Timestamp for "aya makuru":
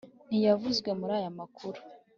1.19-1.79